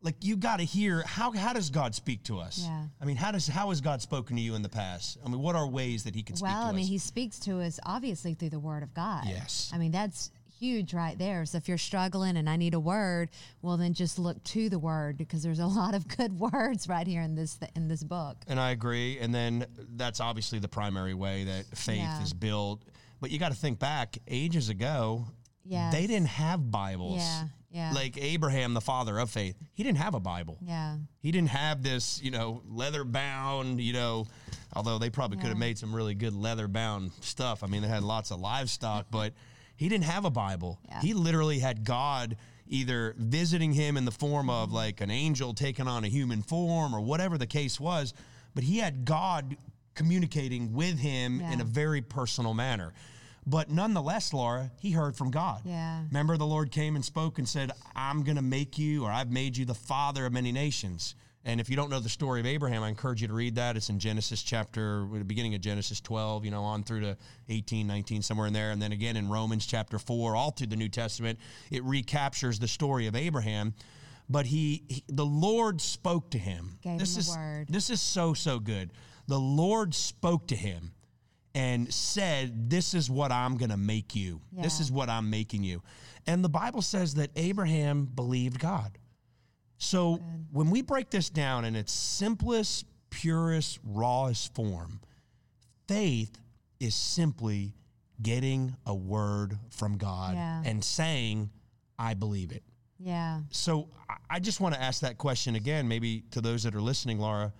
Like 0.00 0.16
you 0.24 0.36
got 0.36 0.58
to 0.58 0.64
hear 0.64 1.02
how 1.04 1.32
how 1.32 1.52
does 1.52 1.70
God 1.70 1.92
speak 1.92 2.22
to 2.24 2.38
us? 2.38 2.60
Yeah. 2.64 2.84
I 3.00 3.04
mean, 3.04 3.16
how 3.16 3.32
does 3.32 3.48
how 3.48 3.70
has 3.70 3.80
God 3.80 4.00
spoken 4.00 4.36
to 4.36 4.42
you 4.42 4.54
in 4.54 4.62
the 4.62 4.68
past? 4.68 5.18
I 5.24 5.28
mean, 5.28 5.40
what 5.40 5.56
are 5.56 5.66
ways 5.66 6.04
that 6.04 6.14
He 6.14 6.22
can 6.22 6.36
speak 6.36 6.48
Well, 6.48 6.66
I 6.66 6.70
mean, 6.72 6.84
us? 6.84 6.88
he 6.88 6.98
speaks 6.98 7.40
to 7.40 7.60
us 7.60 7.80
obviously 7.84 8.34
through 8.34 8.50
the 8.50 8.60
Word 8.60 8.84
of 8.84 8.94
God. 8.94 9.24
Yes. 9.26 9.72
I 9.74 9.78
mean, 9.78 9.90
that's 9.90 10.30
huge 10.58 10.92
right 10.94 11.18
there. 11.18 11.44
So 11.44 11.56
if 11.58 11.68
you're 11.68 11.78
struggling 11.78 12.36
and 12.36 12.48
I 12.48 12.56
need 12.56 12.74
a 12.74 12.80
word, 12.80 13.30
well, 13.62 13.76
then 13.76 13.94
just 13.94 14.18
look 14.18 14.42
to 14.44 14.68
the 14.68 14.78
Word 14.78 15.16
because 15.16 15.42
there's 15.42 15.58
a 15.60 15.66
lot 15.80 15.94
of 15.94 16.06
good 16.08 16.38
words 16.38 16.88
right 16.88 17.06
here 17.06 17.22
in 17.22 17.34
this 17.34 17.58
in 17.76 17.88
this 17.88 18.02
book. 18.02 18.36
And 18.46 18.58
I 18.58 18.70
agree. 18.70 19.18
And 19.18 19.34
then 19.34 19.66
that's 19.96 20.20
obviously 20.20 20.58
the 20.58 20.68
primary 20.68 21.14
way 21.14 21.44
that 21.44 21.66
faith 21.76 21.98
Yeah. 21.98 22.22
is 22.22 22.32
built. 22.32 22.82
But 23.20 23.30
you 23.30 23.38
got 23.38 23.50
to 23.52 23.58
think 23.58 23.78
back 23.78 24.16
ages 24.28 24.68
ago, 24.68 25.26
Yes. 25.64 25.92
they 25.92 26.06
didn't 26.06 26.28
have 26.28 26.70
Bibles. 26.70 27.18
Yeah, 27.18 27.44
yeah. 27.70 27.92
Like 27.92 28.16
Abraham, 28.16 28.72
the 28.74 28.80
father 28.80 29.18
of 29.18 29.28
faith, 29.30 29.56
he 29.74 29.82
didn't 29.82 29.98
have 29.98 30.14
a 30.14 30.20
Bible. 30.20 30.56
Yeah. 30.62 30.96
He 31.20 31.30
didn't 31.32 31.50
have 31.50 31.82
this, 31.82 32.22
you 32.22 32.30
know, 32.30 32.62
leather 32.68 33.04
bound, 33.04 33.80
you 33.80 33.92
know, 33.92 34.26
although 34.72 34.98
they 34.98 35.10
probably 35.10 35.36
could 35.38 35.48
have 35.48 35.58
made 35.58 35.76
some 35.78 35.94
really 35.94 36.14
good 36.14 36.32
leather 36.34 36.68
bound 36.68 37.10
stuff. 37.20 37.62
I 37.62 37.66
mean, 37.66 37.82
they 37.82 37.88
had 37.88 38.02
lots 38.02 38.30
of 38.30 38.40
livestock, 38.40 39.06
but 39.10 39.34
he 39.78 39.88
didn't 39.88 40.04
have 40.04 40.24
a 40.24 40.30
Bible. 40.30 40.80
Yeah. 40.88 41.00
He 41.00 41.14
literally 41.14 41.60
had 41.60 41.84
God 41.84 42.36
either 42.66 43.14
visiting 43.16 43.72
him 43.72 43.96
in 43.96 44.04
the 44.04 44.10
form 44.10 44.50
of 44.50 44.72
like 44.72 45.00
an 45.00 45.10
angel 45.10 45.54
taking 45.54 45.88
on 45.88 46.04
a 46.04 46.08
human 46.08 46.42
form 46.42 46.94
or 46.94 47.00
whatever 47.00 47.38
the 47.38 47.46
case 47.46 47.80
was, 47.80 48.12
but 48.54 48.64
he 48.64 48.78
had 48.78 49.04
God 49.04 49.56
communicating 49.94 50.74
with 50.74 50.98
him 50.98 51.40
in 51.40 51.60
a 51.60 51.64
very 51.64 52.02
personal 52.02 52.54
manner. 52.54 52.92
But 53.46 53.70
nonetheless, 53.70 54.34
Laura, 54.34 54.70
he 54.80 54.90
heard 54.90 55.16
from 55.16 55.30
God. 55.30 55.62
Yeah. 55.64 56.02
Remember, 56.08 56.36
the 56.36 56.44
Lord 56.44 56.70
came 56.70 56.96
and 56.96 57.04
spoke 57.04 57.38
and 57.38 57.48
said, 57.48 57.70
I'm 57.96 58.22
going 58.22 58.36
to 58.36 58.42
make 58.42 58.78
you, 58.78 59.04
or 59.04 59.10
I've 59.10 59.30
made 59.30 59.56
you 59.56 59.64
the 59.64 59.74
father 59.74 60.26
of 60.26 60.32
many 60.32 60.52
nations. 60.52 61.14
And 61.44 61.60
if 61.60 61.70
you 61.70 61.76
don't 61.76 61.88
know 61.88 62.00
the 62.00 62.08
story 62.08 62.40
of 62.40 62.46
Abraham, 62.46 62.82
I 62.82 62.88
encourage 62.88 63.22
you 63.22 63.28
to 63.28 63.34
read 63.34 63.54
that. 63.54 63.76
It's 63.76 63.88
in 63.88 63.98
Genesis 63.98 64.42
chapter, 64.42 65.06
the 65.12 65.24
beginning 65.24 65.54
of 65.54 65.60
Genesis 65.60 66.00
12, 66.00 66.44
you 66.44 66.50
know, 66.50 66.62
on 66.62 66.82
through 66.82 67.00
to 67.00 67.16
18, 67.48 67.86
19, 67.86 68.22
somewhere 68.22 68.46
in 68.46 68.52
there. 68.52 68.70
And 68.70 68.82
then 68.82 68.92
again 68.92 69.16
in 69.16 69.28
Romans 69.28 69.64
chapter 69.64 69.98
4, 69.98 70.36
all 70.36 70.50
through 70.50 70.66
the 70.66 70.76
New 70.76 70.88
Testament, 70.88 71.38
it 71.70 71.82
recaptures 71.84 72.58
the 72.58 72.68
story 72.68 73.06
of 73.06 73.16
Abraham. 73.16 73.74
But 74.28 74.46
he, 74.46 74.84
he 74.88 75.04
the 75.08 75.24
Lord 75.24 75.80
spoke 75.80 76.30
to 76.32 76.38
him. 76.38 76.78
Gave 76.82 76.98
this 76.98 77.16
him 77.16 77.20
is 77.20 77.36
word. 77.36 77.66
this 77.70 77.88
is 77.88 78.02
so 78.02 78.34
so 78.34 78.58
good. 78.58 78.92
The 79.26 79.40
Lord 79.40 79.94
spoke 79.94 80.48
to 80.48 80.56
him 80.56 80.92
and 81.54 81.92
said, 81.92 82.68
This 82.70 82.94
is 82.94 83.10
what 83.10 83.32
I'm 83.32 83.56
going 83.56 83.70
to 83.70 83.76
make 83.76 84.14
you. 84.14 84.40
This 84.52 84.80
is 84.80 84.92
what 84.92 85.08
I'm 85.08 85.30
making 85.30 85.64
you. 85.64 85.82
And 86.26 86.44
the 86.44 86.48
Bible 86.48 86.82
says 86.82 87.14
that 87.14 87.30
Abraham 87.36 88.04
believed 88.04 88.58
God. 88.58 88.98
So 89.78 90.16
when 90.50 90.70
we 90.70 90.82
break 90.82 91.10
this 91.10 91.30
down 91.30 91.64
in 91.64 91.74
its 91.76 91.92
simplest 91.92 92.84
purest, 93.10 93.78
rawest 93.84 94.54
form. 94.54 95.00
Faith 95.86 96.38
is 96.80 96.94
simply 96.94 97.74
getting 98.20 98.76
a 98.86 98.94
word 98.94 99.58
from 99.70 99.96
God 99.96 100.34
Yeah. 100.34 100.62
and 100.64 100.84
saying, 100.84 101.50
I 101.98 102.14
believe 102.14 102.52
it. 102.52 102.62
Yeah. 102.98 103.40
So 103.50 103.88
I- 104.08 104.16
I 104.30 104.38
just 104.40 104.60
want 104.60 104.74
to 104.74 104.82
ask 104.82 105.00
that 105.00 105.18
question 105.18 105.54
again, 105.54 105.88
maybe 105.88 106.22
to 106.32 106.40
those 106.40 106.64
that 106.64 106.74
are 106.74 106.82
listening, 106.82 107.18
Laura. 107.18 107.52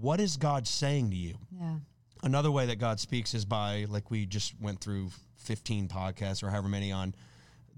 What 0.00 0.20
is 0.20 0.36
God 0.36 0.66
saying 0.68 1.10
to 1.10 1.16
you? 1.16 1.38
Yeah. 1.50 1.78
Another 2.22 2.50
way 2.50 2.66
that 2.66 2.76
God 2.76 3.00
speaks 3.00 3.34
is 3.34 3.44
by, 3.44 3.86
like 3.88 4.10
we 4.10 4.26
just 4.26 4.58
went 4.60 4.80
through 4.80 5.10
15 5.36 5.88
podcasts 5.88 6.42
or 6.42 6.50
however 6.50 6.68
many 6.68 6.92
on 6.92 7.14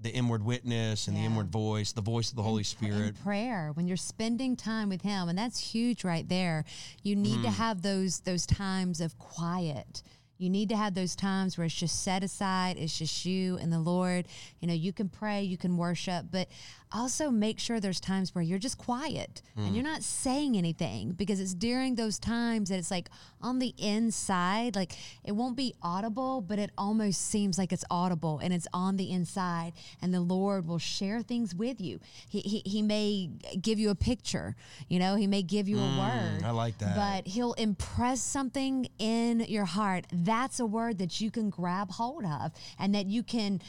the 0.01 0.09
inward 0.09 0.43
witness 0.45 1.07
and 1.07 1.17
the 1.17 1.21
inward 1.21 1.49
voice, 1.49 1.91
the 1.91 2.01
voice 2.01 2.29
of 2.29 2.35
the 2.37 2.43
Holy 2.43 2.61
in 2.61 2.63
Spirit. 2.63 3.15
prayer 3.23 3.71
when 3.73 3.87
you're 3.87 3.97
spending 3.97 4.55
time 4.55 4.87
with 4.89 5.01
him 5.01 5.27
and 5.29 5.37
that's 5.37 5.59
huge 5.59 6.03
right 6.05 6.27
there 6.29 6.63
you 7.03 7.15
need 7.15 7.37
Hmm. 7.37 7.43
to 7.43 7.49
have 7.51 7.81
those 7.81 8.21
those 8.21 8.45
times 8.45 9.01
of 9.01 9.17
quiet 9.19 10.01
you 10.37 10.49
need 10.49 10.69
to 10.69 10.77
have 10.77 10.93
those 10.93 11.17
times 11.17 11.57
where 11.57 11.65
it's 11.65 11.75
just 11.75 12.01
set 12.01 12.23
aside 12.23 12.77
it's 12.77 12.97
just 12.97 13.25
you 13.25 13.57
and 13.57 13.73
the 13.73 13.79
lord 13.79 14.25
you 14.61 14.67
know 14.69 14.73
you 14.73 14.93
can 14.93 15.09
pray 15.09 15.43
you 15.43 15.57
can 15.57 15.75
worship 15.75 16.27
but 16.31 16.47
also 16.91 17.29
make 17.29 17.59
sure 17.59 17.79
there's 17.79 17.99
times 17.99 18.33
where 18.33 18.43
you're 18.43 18.57
just 18.59 18.77
quiet 18.77 19.41
Hmm. 19.55 19.65
and 19.65 19.75
you're 19.75 19.83
not 19.83 20.01
saying 20.03 20.57
anything 20.57 21.11
because 21.11 21.39
it's 21.39 21.53
during 21.53 21.95
those 21.95 22.17
times 22.17 22.69
that 22.69 22.79
it's 22.79 22.89
like 22.89 23.09
on 23.41 23.59
the 23.59 23.73
inside 23.77 24.75
like 24.75 24.95
it 25.23 25.33
won't 25.33 25.55
be 25.55 25.73
audible 25.83 26.41
but 26.41 26.57
it 26.59 26.71
almost 26.77 27.21
seems 27.21 27.57
like 27.57 27.71
it's 27.71 27.85
audible 27.91 28.39
and 28.39 28.53
it's 28.53 28.67
on 28.73 28.97
the 28.97 29.11
inside 29.11 29.73
and 30.01 30.13
the 30.13 30.19
lord 30.19 30.65
will 30.67 30.79
share 30.79 31.21
things 31.21 31.53
with 31.53 31.79
you 31.79 31.99
he, 32.27 32.39
he, 32.39 32.61
he 32.65 32.81
may 32.81 33.29
give 33.61 33.77
you 33.79 33.89
a 33.91 33.95
picture 33.95 34.55
you 34.87 34.97
know 34.99 35.15
he 35.15 35.27
may 35.27 35.41
give 35.43 35.67
you 35.69 35.77
a 35.77 35.97
word 35.97 36.39
Mm, 36.41 36.43
I 36.43 36.49
like 36.51 36.77
that. 36.79 36.95
but 36.95 37.27
he'll 37.31 37.53
impress 37.53 38.21
something 38.21 38.87
in 38.97 39.41
your 39.41 39.65
heart 39.65 40.05
that's 40.11 40.59
a 40.59 40.65
word 40.65 40.97
that 40.97 41.21
you 41.21 41.29
can 41.31 41.49
grab 41.49 41.91
hold 41.91 42.25
of 42.25 42.51
and 42.77 42.93
that 42.95 43.05
you 43.05 43.23
can 43.23 43.61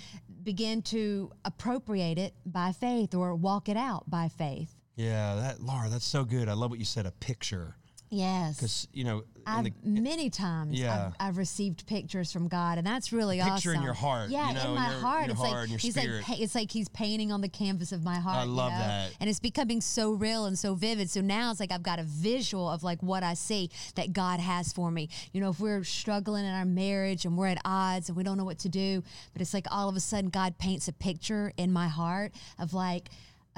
begin 0.45 0.83
to 0.83 1.31
appropriate 1.45 2.19
it 2.19 2.35
by 2.47 2.73
faith 2.73 3.15
or 3.15 3.35
walk 3.35 3.69
it 3.69 3.77
out 3.77 4.09
by 4.09 4.29
faith 4.29 4.75
Yeah, 4.97 5.35
that 5.37 5.61
Laura, 5.61 5.89
that's 5.89 6.05
so 6.05 6.25
good. 6.25 6.49
I 6.49 6.53
love 6.55 6.71
what 6.71 6.79
you 6.79 6.85
said, 6.85 7.07
a 7.07 7.11
picture. 7.13 7.77
Yes 8.11 8.57
Because, 8.57 8.89
you 8.93 9.05
know, 9.05 9.23
I've, 9.47 9.65
the, 9.65 9.71
eh, 9.71 9.73
many 9.85 10.29
times 10.31 10.79
Yeah. 10.79 11.13
I've, 11.19 11.29
I've 11.29 11.37
received 11.39 11.87
pictures 11.87 12.31
from 12.31 12.47
God, 12.49 12.77
and 12.77 12.87
that's 12.87 13.13
really 13.13 13.39
Picture 13.39 13.51
awesome. 13.53 13.55
Picture 13.57 13.75
in 13.75 13.83
your 13.83 13.95
heart, 13.95 14.31
yeah, 14.31 14.49
you 14.49 14.55
know, 14.55 14.69
in 14.69 14.75
my 14.75 14.91
your- 14.91 15.01
heart. 15.01 15.23
your 15.27 15.31
it's 15.33 15.41
heart 15.41 15.71
like 15.71 15.81
he's 15.81 15.95
spirit. 15.95 16.29
like 16.29 16.41
it's 16.41 16.55
like 16.55 16.71
he's 16.71 16.89
painting 16.91 17.33
on 17.33 17.41
the 17.41 17.49
canvas 17.49 17.91
of 17.93 18.05
my 18.05 18.17
heart. 18.17 18.47
you 18.47 18.53
love 18.53 18.73
know? 18.73 18.79
that. 18.79 19.11
and 19.19 19.31
it's 19.31 19.41
becoming 19.41 19.81
so 19.81 20.13
real 20.13 20.45
and 20.45 20.59
so 20.59 20.75
vivid. 20.75 21.09
So 21.11 21.21
now 21.23 21.51
it's 21.51 21.59
like 21.61 21.73
I've 21.73 21.83
got 21.83 21.99
a 21.99 22.03
visual 22.05 22.69
of 22.69 22.83
like 22.83 23.03
what 23.03 23.23
I 23.23 23.35
see 23.35 23.71
that 23.95 24.13
God 24.13 24.41
has 24.41 24.73
for 24.73 24.91
me. 24.91 25.09
You 25.33 25.41
know, 25.41 25.51
if 25.51 25.59
we're 25.61 25.83
struggling 25.85 26.45
in 26.45 26.53
our 26.53 26.65
marriage 26.67 27.25
and 27.25 27.37
we're 27.39 27.47
at 27.49 27.59
odds 27.65 28.09
and 28.09 28.17
we 28.17 28.23
don't 28.25 28.37
know 28.37 28.45
what 28.45 28.59
to 28.61 28.69
do, 28.69 29.03
but 29.33 29.41
it's 29.41 29.55
like 29.55 29.67
all 29.71 29.89
of 29.89 29.97
a 29.97 30.01
sudden 30.01 30.31
God 30.31 30.59
paints 30.59 30.87
a 30.89 30.93
picture 30.93 31.53
in 31.57 31.73
my 31.73 31.89
heart 31.89 32.33
of 32.59 32.75
like 32.75 33.09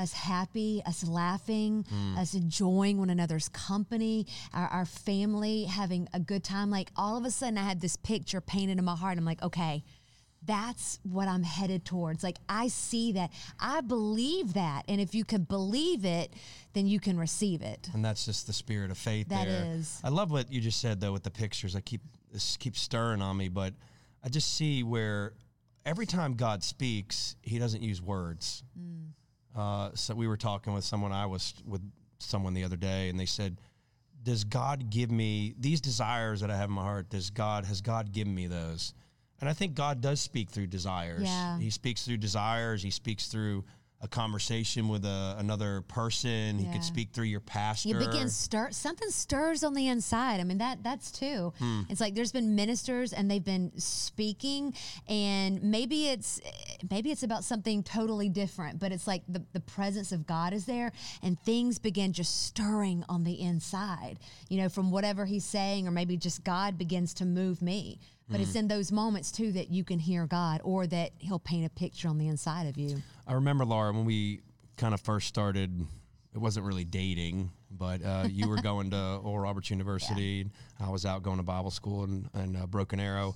us 0.02 0.12
happy, 0.12 0.82
us 0.84 1.06
laughing, 1.06 1.86
Hmm. 1.88 2.18
us 2.18 2.34
enjoying 2.34 2.98
one 2.98 3.08
another's 3.10 3.48
company, 3.48 4.26
our, 4.52 4.66
our 4.68 4.84
family 4.84 5.64
having 5.64 6.08
a 6.12 6.20
good 6.20 6.44
time. 6.44 6.70
Like 6.70 6.90
all 6.96 7.16
of 7.16 7.24
a 7.24 7.30
sudden, 7.30 7.56
I 7.58 7.62
had 7.64 7.80
this 7.80 7.96
picture 7.96 8.40
painted 8.40 8.78
in 8.78 8.84
my 8.84 8.96
heart. 8.96 9.16
I'm 9.18 9.24
like, 9.24 9.42
okay, 9.42 9.84
that's 10.44 10.98
what 11.04 11.28
I'm 11.28 11.44
headed 11.44 11.84
towards. 11.84 12.24
Like 12.24 12.38
I 12.48 12.66
see 12.68 13.12
that, 13.12 13.30
I 13.60 13.80
believe 13.80 14.54
that, 14.54 14.82
and 14.88 15.00
if 15.00 15.14
you 15.14 15.24
can 15.24 15.44
believe 15.44 16.04
it, 16.04 16.34
then 16.72 16.86
you 16.88 16.98
can 16.98 17.16
receive 17.16 17.62
it. 17.62 17.88
and 17.94 18.04
that's 18.04 18.24
just 18.26 18.46
the 18.48 18.52
spirit 18.52 18.90
of 18.90 18.98
faith 18.98 19.28
That 19.28 19.46
there. 19.46 19.64
is. 19.76 20.00
I 20.02 20.08
love 20.08 20.32
what 20.32 20.50
you 20.52 20.60
just 20.60 20.80
said 20.80 21.00
though 21.00 21.12
with 21.12 21.22
the 21.22 21.30
pictures. 21.30 21.76
I 21.76 21.80
keep 21.80 22.00
this 22.32 22.56
keeps 22.56 22.80
stirring 22.80 23.22
on 23.22 23.36
me, 23.36 23.48
but 23.48 23.72
I 24.24 24.28
just 24.30 24.54
see 24.54 24.82
where 24.82 25.34
every 25.86 26.06
time 26.06 26.34
God 26.34 26.64
speaks, 26.64 27.36
He 27.42 27.58
doesn't 27.60 27.82
use 27.82 28.02
words. 28.02 28.64
Mm. 28.76 29.10
Uh, 29.54 29.90
so 29.94 30.14
we 30.14 30.26
were 30.26 30.36
talking 30.36 30.72
with 30.72 30.84
someone 30.84 31.12
I 31.12 31.26
was 31.26 31.54
with 31.66 31.82
someone 32.18 32.54
the 32.54 32.64
other 32.64 32.76
day, 32.76 33.08
and 33.08 33.18
they 33.18 33.26
said, 33.26 33.60
"Does 34.22 34.44
God 34.44 34.90
give 34.90 35.10
me 35.10 35.54
these 35.58 35.80
desires 35.80 36.40
that 36.40 36.50
I 36.50 36.56
have 36.56 36.68
in 36.68 36.74
my 36.74 36.82
heart? 36.82 37.10
Does 37.10 37.30
God 37.30 37.64
has 37.66 37.80
God 37.80 38.12
given 38.12 38.34
me 38.34 38.46
those?" 38.46 38.94
And 39.40 39.48
I 39.48 39.54
think 39.54 39.74
God 39.74 40.00
does 40.00 40.20
speak 40.20 40.50
through 40.50 40.68
desires. 40.68 41.22
Yeah. 41.24 41.58
He 41.58 41.70
speaks 41.70 42.04
through 42.04 42.18
desires. 42.18 42.80
He 42.80 42.90
speaks 42.90 43.26
through 43.26 43.64
a 44.02 44.08
conversation 44.08 44.88
with 44.88 45.04
a, 45.04 45.36
another 45.38 45.82
person. 45.82 46.58
He 46.58 46.70
could 46.72 46.82
speak 46.82 47.10
through 47.12 47.26
your 47.26 47.40
pastor. 47.40 47.88
You 47.88 47.94
begin 47.94 48.28
stir 48.28 48.72
something 48.72 49.08
stirs 49.10 49.62
on 49.62 49.74
the 49.74 49.86
inside. 49.86 50.40
I 50.40 50.44
mean 50.44 50.58
that 50.58 50.82
that's 50.82 51.12
too. 51.12 51.52
Hmm. 51.58 51.82
It's 51.88 52.00
like 52.00 52.14
there's 52.14 52.32
been 52.32 52.56
ministers 52.56 53.12
and 53.12 53.30
they've 53.30 53.44
been 53.44 53.70
speaking 53.78 54.74
and 55.08 55.62
maybe 55.62 56.08
it's 56.08 56.40
maybe 56.90 57.10
it's 57.10 57.22
about 57.22 57.44
something 57.44 57.82
totally 57.82 58.28
different, 58.28 58.78
but 58.78 58.92
it's 58.92 59.06
like 59.06 59.22
the, 59.28 59.42
the 59.52 59.60
presence 59.60 60.12
of 60.12 60.26
God 60.26 60.52
is 60.52 60.66
there 60.66 60.92
and 61.22 61.38
things 61.40 61.78
begin 61.78 62.12
just 62.12 62.44
stirring 62.46 63.04
on 63.08 63.24
the 63.24 63.40
inside. 63.40 64.18
You 64.48 64.62
know, 64.62 64.68
from 64.68 64.90
whatever 64.90 65.24
he's 65.24 65.44
saying 65.44 65.86
or 65.86 65.90
maybe 65.90 66.16
just 66.16 66.44
God 66.44 66.78
begins 66.78 67.14
to 67.14 67.24
move 67.24 67.62
me. 67.62 67.98
But 68.28 68.36
Hmm. 68.38 68.42
it's 68.44 68.54
in 68.54 68.68
those 68.68 68.90
moments 68.92 69.30
too 69.30 69.52
that 69.52 69.70
you 69.70 69.84
can 69.84 69.98
hear 69.98 70.26
God 70.26 70.60
or 70.64 70.86
that 70.86 71.12
he'll 71.18 71.38
paint 71.38 71.66
a 71.66 71.70
picture 71.70 72.08
on 72.08 72.18
the 72.18 72.28
inside 72.28 72.66
of 72.66 72.76
you. 72.78 73.02
I 73.26 73.34
remember 73.34 73.64
Laura 73.64 73.92
when 73.92 74.04
we 74.04 74.40
kind 74.76 74.94
of 74.94 75.00
first 75.00 75.28
started. 75.28 75.86
It 76.34 76.38
wasn't 76.38 76.64
really 76.64 76.84
dating, 76.86 77.50
but 77.70 78.02
uh, 78.02 78.26
you 78.30 78.48
were 78.48 78.56
going 78.62 78.90
to 78.92 79.16
Oral 79.22 79.40
Roberts 79.40 79.68
University. 79.68 80.40
and 80.40 80.50
I 80.80 80.88
was 80.88 81.04
out 81.04 81.22
going 81.22 81.36
to 81.36 81.42
Bible 81.42 81.70
school 81.70 82.04
and, 82.04 82.30
in 82.34 82.56
uh, 82.56 82.64
Broken 82.66 82.98
Arrow, 83.00 83.34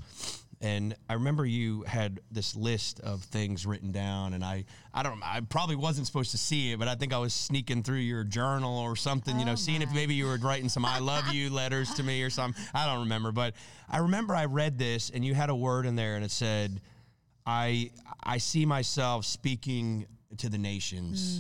and 0.61 0.95
I 1.09 1.15
remember 1.15 1.45
you 1.45 1.83
had 1.83 2.21
this 2.31 2.57
list 2.57 3.01
of 3.01 3.23
things 3.25 3.67
written 3.67 3.93
down, 3.93 4.33
and 4.33 4.45
I 4.45 4.65
I 4.95 5.03
don't 5.03 5.23
I 5.23 5.41
probably 5.41 5.77
wasn't 5.77 6.07
supposed 6.07 6.31
to 6.31 6.39
see 6.39 6.73
it, 6.73 6.79
but 6.79 6.89
I 6.89 6.95
think 6.95 7.13
I 7.13 7.19
was 7.19 7.35
sneaking 7.35 7.83
through 7.83 7.99
your 7.99 8.25
journal 8.25 8.79
or 8.79 8.97
something, 8.97 9.39
you 9.39 9.45
know, 9.45 9.53
Oh, 9.53 9.57
seeing 9.57 9.83
if 9.83 9.93
maybe 9.93 10.15
you 10.15 10.27
were 10.27 10.37
writing 10.39 10.69
some 10.69 10.85
"I 10.85 10.99
love 10.99 11.29
you" 11.29 11.51
letters 11.63 11.93
to 11.95 12.03
me 12.03 12.23
or 12.23 12.31
something. 12.31 12.63
I 12.75 12.87
don't 12.87 13.01
remember, 13.01 13.33
but 13.33 13.55
I 13.89 13.99
remember 13.99 14.35
I 14.35 14.47
read 14.47 14.79
this, 14.79 15.11
and 15.11 15.25
you 15.25 15.35
had 15.35 15.51
a 15.51 15.55
word 15.57 15.87
in 15.87 15.97
there, 15.97 16.17
and 16.17 16.25
it 16.25 16.31
said. 16.31 16.81
I 17.49 17.93
I 18.25 18.39
see 18.39 18.67
myself 18.67 19.25
speaking 19.25 20.07
to 20.39 20.49
the 20.49 20.59
nations. 20.59 21.39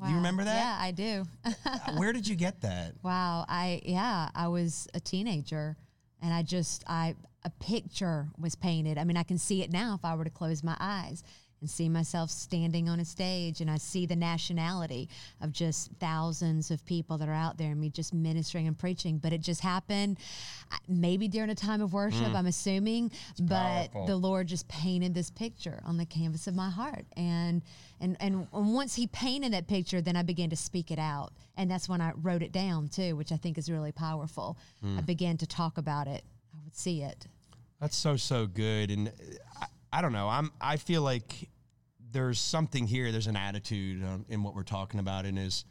Do 0.00 0.08
you 0.08 0.14
remember 0.14 0.44
that? 0.44 0.54
Yeah, 0.54 0.76
I 0.78 0.92
do. 0.92 1.24
Where 1.98 2.12
did 2.12 2.28
you 2.28 2.36
get 2.36 2.60
that? 2.60 2.92
Wow, 3.02 3.44
I 3.48 3.80
yeah, 3.84 4.28
I 4.36 4.46
was 4.46 4.86
a 4.94 5.00
teenager 5.00 5.76
and 6.22 6.32
I 6.32 6.42
just 6.42 6.84
I 6.86 7.14
a 7.44 7.50
picture 7.50 8.28
was 8.38 8.54
painted. 8.54 8.98
I 8.98 9.04
mean, 9.04 9.16
I 9.16 9.22
can 9.22 9.38
see 9.38 9.62
it 9.62 9.72
now 9.72 9.94
if 9.94 10.04
I 10.04 10.14
were 10.14 10.24
to 10.24 10.30
close 10.30 10.64
my 10.64 10.76
eyes 10.80 11.22
and 11.60 11.70
see 11.70 11.88
myself 11.88 12.30
standing 12.30 12.88
on 12.88 13.00
a 13.00 13.04
stage 13.04 13.60
and 13.60 13.70
I 13.70 13.78
see 13.78 14.06
the 14.06 14.16
nationality 14.16 15.08
of 15.40 15.52
just 15.52 15.90
thousands 15.98 16.70
of 16.70 16.84
people 16.84 17.18
that 17.18 17.28
are 17.28 17.34
out 17.34 17.56
there 17.56 17.70
and 17.70 17.80
me 17.80 17.88
just 17.90 18.12
ministering 18.12 18.66
and 18.66 18.78
preaching, 18.78 19.18
but 19.18 19.32
it 19.32 19.40
just 19.40 19.60
happened 19.62 20.18
uh, 20.70 20.76
maybe 20.88 21.28
during 21.28 21.50
a 21.50 21.54
time 21.54 21.80
of 21.80 21.92
worship, 21.92 22.34
I'm 22.34 22.46
assuming, 22.46 23.10
but 23.40 23.92
powerful. 23.92 24.06
the 24.06 24.16
Lord 24.16 24.46
just 24.48 24.68
painted 24.68 25.14
this 25.14 25.30
picture 25.30 25.80
on 25.84 25.96
the 25.96 26.04
canvas 26.06 26.46
of 26.46 26.54
my 26.54 26.70
heart. 26.70 27.06
And 27.16 27.62
and 28.00 28.16
and 28.20 28.46
once 28.52 28.94
he 28.94 29.06
painted 29.06 29.52
that 29.52 29.66
picture, 29.66 30.00
then 30.00 30.16
I 30.16 30.22
began 30.22 30.50
to 30.50 30.56
speak 30.56 30.90
it 30.90 30.98
out. 30.98 31.32
And 31.56 31.70
that's 31.70 31.88
when 31.88 32.00
I 32.00 32.12
wrote 32.20 32.42
it 32.42 32.52
down 32.52 32.88
too, 32.88 33.16
which 33.16 33.32
I 33.32 33.36
think 33.36 33.56
is 33.56 33.70
really 33.70 33.92
powerful. 33.92 34.58
I 34.84 35.00
began 35.00 35.36
to 35.38 35.46
talk 35.46 35.78
about 35.78 36.06
it. 36.06 36.22
I 36.54 36.58
would 36.64 36.76
see 36.76 37.02
it. 37.02 37.26
That's 37.80 37.96
so 37.96 38.16
so 38.16 38.46
good, 38.46 38.90
and 38.90 39.12
I, 39.60 39.66
I 39.96 40.02
don't 40.02 40.12
know. 40.12 40.28
I'm 40.28 40.52
I 40.60 40.76
feel 40.76 41.00
like 41.00 41.48
there's 42.12 42.38
something 42.38 42.86
here. 42.86 43.10
There's 43.12 43.28
an 43.28 43.36
attitude 43.36 44.04
um, 44.04 44.26
in 44.28 44.42
what 44.42 44.54
we're 44.54 44.62
talking 44.62 45.00
about, 45.00 45.24
and 45.24 45.38
is 45.38 45.64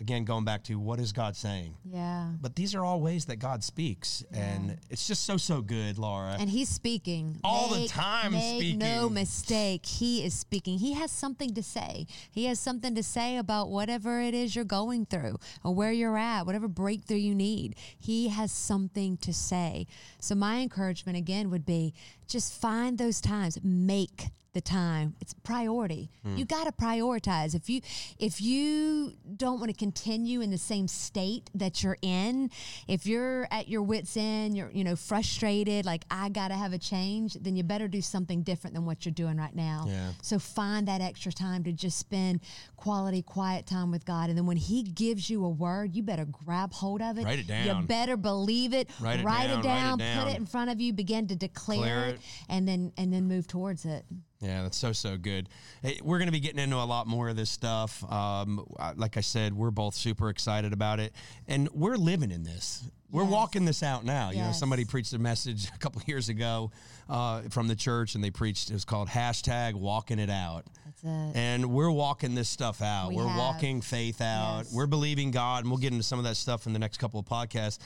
again 0.00 0.24
going 0.24 0.44
back 0.44 0.64
to 0.64 0.78
what 0.78 0.98
is 0.98 1.12
God 1.12 1.36
saying. 1.36 1.74
Yeah. 1.84 2.30
But 2.40 2.56
these 2.56 2.74
are 2.74 2.84
all 2.84 3.00
ways 3.00 3.26
that 3.26 3.36
God 3.36 3.62
speaks, 3.62 4.24
and 4.32 4.78
it's 4.88 5.06
just 5.06 5.24
so 5.24 5.36
so 5.36 5.60
good, 5.60 5.98
Laura. 5.98 6.36
And 6.38 6.48
he's 6.48 6.68
speaking 6.68 7.38
All 7.44 7.68
the 7.68 7.86
time 7.86 8.32
make 8.32 8.76
No 8.76 9.08
mistake, 9.08 9.84
he 9.86 10.24
is 10.24 10.34
speaking. 10.34 10.78
He 10.78 10.94
has 10.94 11.10
something 11.10 11.54
to 11.54 11.62
say. 11.62 12.06
He 12.30 12.46
has 12.46 12.58
something 12.58 12.94
to 12.94 13.02
say 13.02 13.36
about 13.36 13.68
whatever 13.68 14.20
it 14.20 14.34
is 14.34 14.56
you're 14.56 14.64
going 14.64 15.06
through 15.06 15.38
or 15.62 15.74
where 15.74 15.92
you're 15.92 16.18
at, 16.18 16.46
whatever 16.46 16.68
breakthrough 16.68 17.18
you 17.18 17.34
need. 17.34 17.76
He 17.98 18.28
has 18.28 18.52
something 18.52 19.16
to 19.18 19.32
say. 19.32 19.86
So 20.20 20.34
my 20.34 20.60
encouragement 20.60 21.18
again 21.18 21.50
would 21.50 21.66
be 21.66 21.94
just 22.26 22.52
find 22.52 22.96
those 22.98 23.20
times, 23.20 23.58
make 23.62 24.28
the 24.52 24.60
time. 24.60 25.14
It's 25.20 25.34
priority. 25.34 26.10
Hmm. 26.24 26.36
You 26.36 26.44
got 26.44 26.64
to 26.64 26.72
prioritize. 26.72 27.54
If 27.54 27.68
you 27.68 27.80
if 28.18 28.40
you 28.40 29.14
don't 29.36 29.60
want 29.60 29.70
to 29.70 29.76
continue 29.76 30.40
in 30.40 30.50
the 30.50 30.58
same 30.58 30.88
state 30.88 31.50
that 31.54 31.82
you're 31.82 31.96
in 32.02 32.50
if 32.88 33.06
you're 33.06 33.46
at 33.50 33.68
your 33.68 33.82
wits 33.82 34.16
end 34.16 34.56
you're 34.56 34.70
you 34.72 34.84
know 34.84 34.96
frustrated 34.96 35.84
like 35.84 36.04
i 36.10 36.28
got 36.28 36.48
to 36.48 36.54
have 36.54 36.72
a 36.72 36.78
change 36.78 37.34
then 37.34 37.56
you 37.56 37.62
better 37.62 37.88
do 37.88 38.00
something 38.00 38.42
different 38.42 38.74
than 38.74 38.84
what 38.84 39.04
you're 39.04 39.12
doing 39.12 39.36
right 39.36 39.54
now. 39.54 39.84
Yeah. 39.86 40.10
so 40.22 40.38
find 40.38 40.88
that 40.88 41.00
extra 41.00 41.32
time 41.32 41.64
to 41.64 41.72
just 41.72 41.98
spend 41.98 42.40
quality 42.76 43.22
quiet 43.22 43.66
time 43.66 43.90
with 43.90 44.04
god. 44.04 44.28
And 44.28 44.38
then 44.38 44.46
when 44.46 44.56
he 44.56 44.82
gives 44.82 45.30
you 45.30 45.44
a 45.44 45.48
word 45.48 45.94
you 45.94 46.02
better 46.02 46.26
grab 46.26 46.72
hold 46.72 47.02
of 47.02 47.18
it. 47.18 47.24
Write 47.24 47.38
it 47.40 47.46
down. 47.46 47.66
you 47.82 47.86
better 47.86 48.16
believe 48.16 48.72
it. 48.74 48.90
Write 49.00 49.20
it 49.20 49.24
write 49.24 49.48
down, 49.48 49.50
it 49.50 49.54
write 49.54 49.58
it 49.58 49.62
down 49.62 49.98
down. 49.98 50.24
put 50.24 50.32
it 50.32 50.38
in 50.38 50.46
front 50.46 50.70
of 50.70 50.80
you 50.80 50.92
begin 50.92 51.26
to 51.28 51.36
declare 51.36 51.78
Declare 51.80 52.04
it, 52.08 52.14
it. 52.14 52.20
and 52.48 52.66
then 52.68 52.92
and 52.96 53.12
then 53.12 53.26
move 53.28 53.46
towards 53.46 53.84
it 53.84 54.04
Yeah, 54.40 54.62
that's 54.62 54.78
so 54.78 54.92
so 54.92 55.18
good. 55.18 55.48
Hey, 55.82 56.00
we're 56.02 56.16
going 56.18 56.28
to 56.28 56.32
be 56.32 56.40
getting 56.40 56.58
into 56.60 56.76
a 56.76 56.84
lot 56.84 57.06
more 57.06 57.28
of 57.28 57.36
this 57.36 57.50
stuff. 57.50 58.02
Um, 58.10 58.66
like 58.96 59.16
I 59.18 59.20
said, 59.20 59.52
we're 59.52 59.70
both 59.70 59.94
super 59.94 60.30
excited 60.30 60.72
about 60.72 60.98
it, 60.98 61.12
and 61.46 61.68
we're 61.72 61.96
living 61.96 62.30
in 62.30 62.42
this. 62.42 62.82
We're 63.10 63.24
Yes. 63.24 63.32
walking 63.32 63.64
this 63.66 63.82
out 63.82 64.04
now. 64.04 64.30
You 64.30 64.38
know, 64.38 64.52
somebody 64.52 64.84
preached 64.84 65.12
a 65.12 65.18
message 65.18 65.68
a 65.74 65.78
couple 65.78 66.00
years 66.06 66.28
ago 66.30 66.70
uh, 67.08 67.42
from 67.50 67.66
the 67.68 67.74
church, 67.76 68.14
and 68.14 68.22
they 68.24 68.30
preached. 68.30 68.70
It 68.70 68.72
was 68.74 68.84
called 68.86 69.08
hashtag 69.08 69.74
Walking 69.74 70.18
It 70.18 70.30
Out. 70.30 70.64
that's 70.86 71.02
it 71.02 71.36
And 71.36 71.66
we're 71.72 71.90
walking 71.90 72.34
this 72.34 72.48
stuff 72.48 72.80
out. 72.80 73.10
We 73.10 73.18
are 73.18 73.36
walking 73.36 73.82
faith 73.82 74.20
out. 74.22 74.60
Yes. 74.64 74.72
We're 74.72 74.86
believing 74.86 75.32
God, 75.32 75.64
and 75.64 75.70
we'll 75.70 75.78
get 75.80 75.92
into 75.92 76.04
some 76.04 76.18
of 76.18 76.24
that 76.24 76.36
stuff 76.36 76.66
in 76.66 76.72
the 76.72 76.78
next 76.78 76.96
couple 76.98 77.20
of 77.20 77.26
podcasts. 77.26 77.78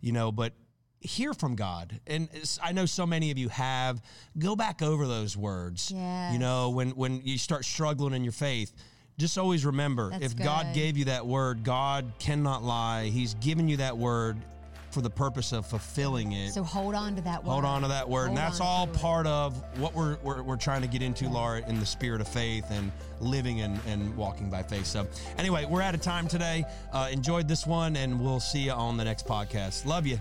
You 0.00 0.12
know, 0.12 0.32
but 0.32 0.54
hear 1.00 1.32
from 1.34 1.56
God. 1.56 1.98
And 2.06 2.28
I 2.62 2.72
know 2.72 2.86
so 2.86 3.06
many 3.06 3.30
of 3.30 3.38
you 3.38 3.48
have. 3.48 4.02
Go 4.38 4.54
back 4.54 4.82
over 4.82 5.06
those 5.06 5.36
words. 5.36 5.90
Yes. 5.94 6.32
You 6.32 6.38
know, 6.38 6.70
when 6.70 6.90
when 6.90 7.22
you 7.24 7.38
start 7.38 7.64
struggling 7.64 8.14
in 8.14 8.22
your 8.22 8.32
faith, 8.32 8.72
just 9.18 9.36
always 9.38 9.64
remember 9.66 10.10
That's 10.10 10.26
if 10.26 10.36
God 10.36 10.74
gave 10.74 10.96
you 10.96 11.06
that 11.06 11.26
word, 11.26 11.64
God 11.64 12.12
cannot 12.18 12.62
lie. 12.62 13.04
He's 13.06 13.34
given 13.34 13.68
you 13.68 13.78
that 13.78 13.96
word 13.96 14.38
for 14.90 15.02
the 15.02 15.10
purpose 15.10 15.52
of 15.52 15.64
fulfilling 15.66 16.32
it. 16.32 16.50
so 16.52 16.64
hold 16.64 16.96
on 16.96 17.14
to 17.14 17.22
that 17.22 17.44
word 17.44 17.52
Hold 17.52 17.64
on 17.64 17.82
to 17.82 17.88
that 17.88 18.08
word. 18.08 18.30
and 18.30 18.36
that's 18.36 18.60
all 18.60 18.88
to 18.88 18.92
it. 18.92 18.98
part 18.98 19.24
of 19.24 19.62
what 19.78 19.94
we're, 19.94 20.16
we're, 20.24 20.42
we're 20.42 20.56
trying 20.56 20.82
to 20.82 20.88
get 20.88 21.00
into, 21.00 21.28
Laura, 21.28 21.62
in 21.68 21.78
the 21.78 21.86
spirit 21.86 22.20
of 22.20 22.26
faith 22.26 22.64
and 22.70 22.90
living 23.20 23.60
and, 23.60 23.78
and 23.86 24.16
walking 24.16 24.50
by 24.50 24.64
faith. 24.64 24.86
So, 24.86 25.06
anyway, 25.38 25.64
we're 25.64 25.80
out 25.82 25.94
of 25.94 26.00
time 26.02 26.26
today. 26.26 26.64
Uh, 26.92 27.08
enjoyed 27.12 27.46
this 27.46 27.68
one, 27.68 27.94
and 27.94 28.18
we'll 28.20 28.40
see 28.40 28.62
you 28.62 28.72
on 28.72 28.96
the 28.96 29.04
next 29.04 29.28
podcast. 29.28 29.86
Love 29.86 30.08
you. 30.08 30.18